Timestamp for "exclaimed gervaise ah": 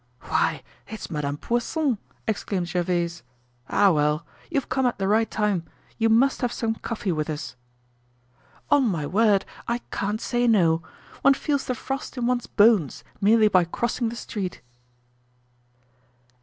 2.27-3.91